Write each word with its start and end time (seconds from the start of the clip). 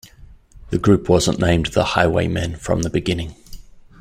The 0.71 0.79
group 0.79 1.07
wasn't 1.09 1.37
named 1.37 1.67
"The 1.73 1.83
Highwaymen" 1.83 2.55
from 2.55 2.81
the 2.81 2.89
beginning. 2.89 3.35